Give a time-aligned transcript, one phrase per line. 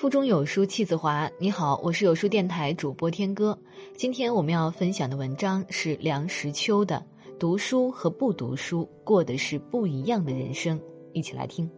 [0.00, 1.30] 腹中有书气自华。
[1.38, 3.58] 你好，我是有书电台主播天歌。
[3.94, 7.04] 今天我们要分享的文章是梁实秋的
[7.38, 10.80] 《读书和不读书过的是不一样的人生》，
[11.12, 11.70] 一起来听。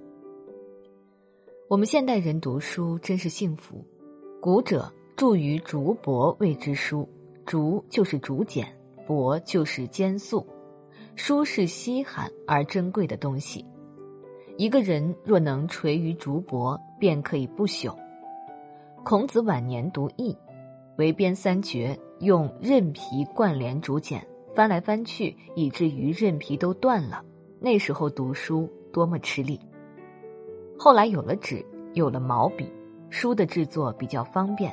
[1.67, 3.85] 我们现代人读书真是幸福。
[4.41, 7.09] 古者著于竹帛谓之书，
[7.45, 8.73] 竹就是竹简，
[9.05, 10.47] 帛就是笺素。
[11.17, 13.67] 书是稀罕而珍贵的东西。
[14.57, 17.93] 一个人若能垂于竹帛，便可以不朽。
[19.05, 20.37] 孔子晚年读易，
[20.97, 27.21] 为编三绝，用韧皮贯连竹简，翻来翻去，以至于韧皮都断了。
[27.59, 29.59] 那时候读书多么吃力！
[30.79, 32.73] 后来有了纸，有了毛笔，
[33.11, 34.73] 书的制作比较方便。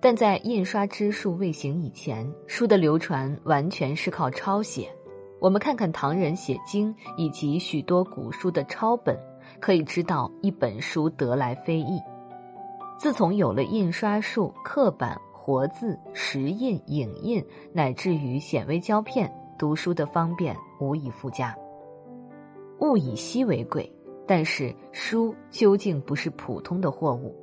[0.00, 4.90] 但在印刷之术未行以前，书的流传完全是靠抄写。
[5.38, 9.18] 我们看看唐人写经以及许多古书的抄本，
[9.60, 12.00] 可以知道一本书得来非易。
[13.00, 21.56] 自从有了印刷术、刻板、活字、石印、影印，乃至于显微胶片，读书的方便无以复加。
[22.80, 23.90] 物以稀为贵，
[24.26, 27.34] 但是书究竟不是普通的货物，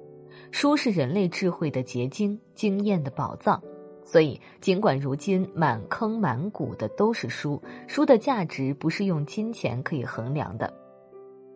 [0.52, 3.60] 书是人类智慧的结晶、经验的宝藏。
[4.06, 10.72] 所以，尽管如今满坑满谷的都是书，书的价值不是用金钱可以衡量的。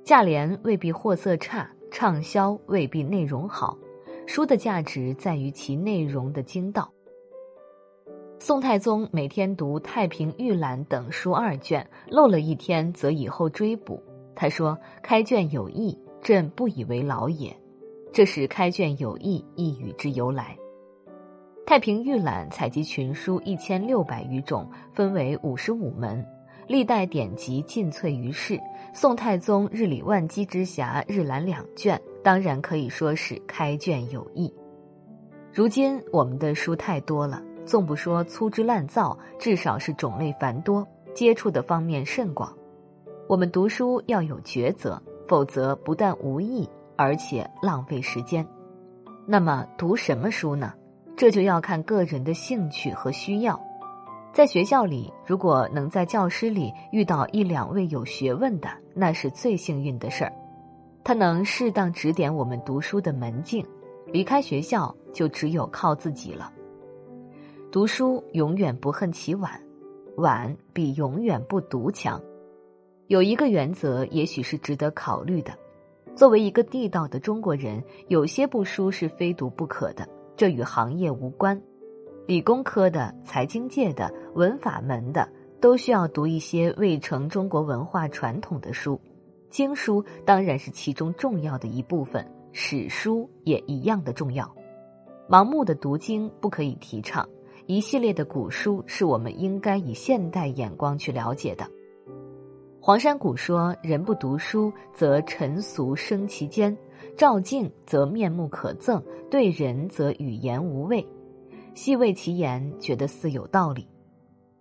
[0.03, 3.77] 价廉未必货色差，畅销未必内容好。
[4.25, 6.91] 书的价值在于其内容的精道。
[8.39, 14.01] 宋太宗每天读《太平御览》等书二卷，漏了一天，则以后追补。
[14.35, 17.55] 他说：“开卷有益，朕不以为劳也。”
[18.11, 20.57] 这是“开卷有益”一语之由来。
[21.65, 26.25] 《太平御览》采集群书一千六百余种，分为五十五门，
[26.67, 28.59] 历代典籍尽萃于世。
[28.93, 32.01] 宋太宗日理万机之暇，日览两卷。
[32.23, 34.53] 当然可以说是开卷有益。
[35.53, 42.55] 如今我们的书太多了，纵不说粗制滥造，至少是种类繁多，接触的方面甚广。
[43.27, 48.45] 我们读书要有抉择，否则不但无益，而且浪费时间。
[49.25, 50.73] 那么读什么书呢？
[51.17, 53.59] 这就要看个人的兴趣和需要。
[54.33, 60.33] 在学校里，如果能在教师里遇到一两位有学问的，那是最幸运的事儿。
[61.03, 63.65] 他能适当指点我们读书的门径，
[64.05, 66.51] 离开学校就只有靠自己了。
[67.71, 69.61] 读书永远不恨其晚，
[70.17, 72.21] 晚比永远不读强。
[73.07, 75.53] 有一个原则，也许是值得考虑的：
[76.15, 80.07] 作为一个地道的中国人，有些部书是非读不可的。
[80.37, 81.61] 这与行业无关，
[82.25, 85.27] 理工科的、财经界的、文法门的，
[85.59, 88.99] 都需要读一些未成中国文化传统的书。
[89.51, 94.51] 经书当然是其中重要的一部分，史书也一样的重要。
[95.29, 97.27] 盲目的读经不可以提倡。
[97.67, 101.65] 一系列的古书是我们应该以现代眼光去了解的。
[102.81, 106.75] 黄山谷说：“人不读书，则尘俗生其间；
[107.15, 111.05] 照镜则面目可憎，对人则语言无味。”
[111.75, 113.87] 细味其言，觉得似有道理。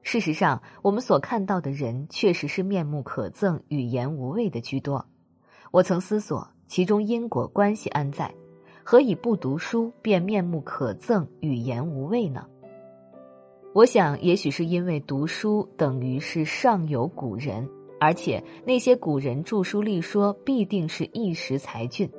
[0.02, 5.04] 事实上，我们所看到的人确实是面目可憎、语言无味的居多。
[5.70, 8.34] 我曾思索其中因果关系安在，
[8.82, 12.46] 何以不读书便面目可憎、语言无味呢？
[13.72, 17.68] 我想，也许是因为读书等于是上有古人，
[18.00, 22.10] 而且那些古人著书立说必定是一时才俊，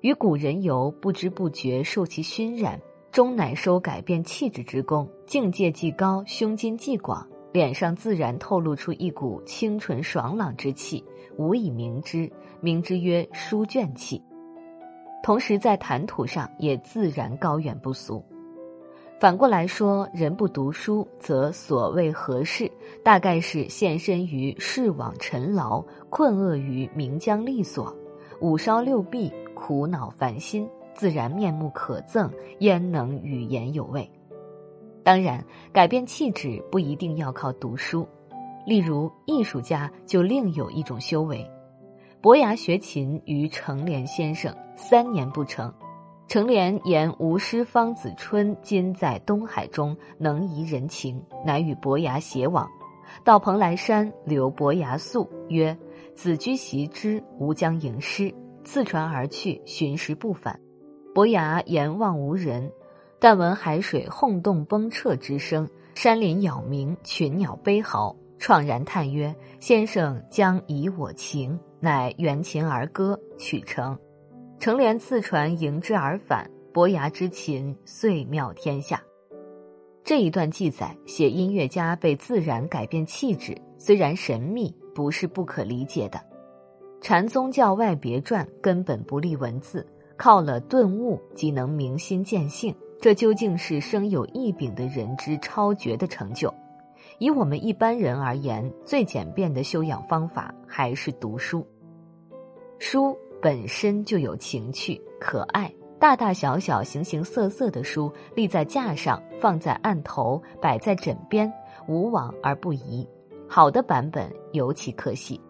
[0.00, 2.80] 与古人游不知不觉受其熏染。
[3.10, 11.02] 终乃收改变气质之功，境界既高，胸襟既广，脸上自然透露出一股清纯爽朗之气，
[11.36, 12.30] 无以名之，
[12.60, 14.22] 名之曰书卷气。
[15.22, 18.24] 同时在谈吐上也自然高远不俗。
[19.18, 22.70] 反过来说，人不读书，则所谓何事？
[23.02, 27.92] 大概是现身于世网尘劳，困厄于名缰利锁，
[28.40, 30.68] 五烧六臂，苦恼烦心。
[30.98, 32.28] 自然面目可憎，
[32.58, 34.10] 焉能语言有味？
[35.04, 38.04] 当然，改变气质不一定要靠读书。
[38.66, 41.48] 例如，艺术家就另有一种修为。
[42.20, 45.72] 伯牙学琴于成连先生，三年不成。
[46.26, 52.68] 成连言吾师方子春今在东海中，能怡人情，乃与伯牙偕往。
[53.22, 55.78] 到蓬莱山，留伯牙宿，曰
[56.16, 58.34] ：“子居习之，吾将吟诗。”
[58.64, 60.58] 自传而去，寻时不返。
[61.18, 62.70] 伯牙言望无人，
[63.18, 73.98] 但闻海水轰动崩彻之声，山林杳鸣，群鸟悲嚎，怆然叹曰：“先生将以我情，乃援琴而歌，曲成。”
[74.60, 79.02] 成连自传迎之而返，伯牙之琴遂妙天下。
[80.04, 86.20] 这一段记载写音乐家被自然改变气质，虽然神秘，不是不可理解的。
[87.00, 89.84] 禅宗教外别传根本不立文字，
[90.18, 96.52] 靠了顿悟即能明心见性，这究竟是生有异禀的人之超绝的成就。
[97.18, 101.64] 以我们一般人而言，最简便的修养方法还是读书。
[102.78, 111.52] 书本身就有情趣、可爱，大大小小、形形色色的书立在架上，放在案头，摆在枕边，
[111.86, 113.08] 无往而不宜。
[113.48, 115.40] 好的版本尤其可喜。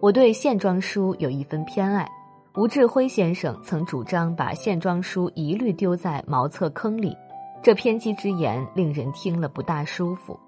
[0.00, 2.08] 我对线装书有一分偏爱。
[2.54, 7.16] 吴志辉先生曾主张把线装书一律丢在茅厕坑里，
[7.62, 10.38] 这偏激之言令人听了不大舒服。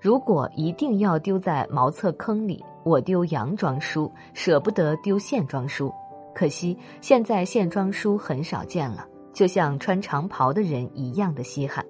[0.00, 5.92] 如果一定要丢在茅厕坑里，我丢洋装书，舍不得丢线装书。
[6.32, 11.84] 可惜现在线装书很少见了，就像穿长袍的人一样的稀罕。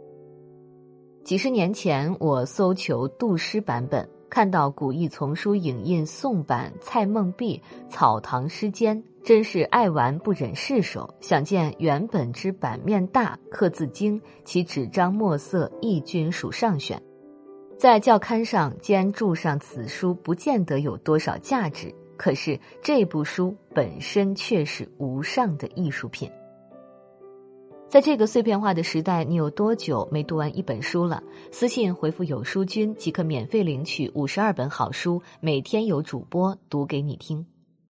[1.24, 7.60] 几十年前，我搜求杜诗版本，看到古意丛书影印宋版蔡梦碧
[7.90, 8.94] 《草堂诗笺》，
[9.24, 11.12] 真是爱玩不忍释手。
[11.20, 17.00] 想见原本之版面大，刻字精，其纸张墨色亦均属上选。
[17.78, 21.94] 在教刊上兼注上此书，不见得有多少价值。
[22.16, 26.28] 可是这部书本身却是无上的艺术品。
[27.88, 31.22] 在这个碎片化的时代，你有多久没读完一本书了？
[31.50, 37.46] 私信回复“有书君”即可免费领取五十二本好书，每天有主播读给你听。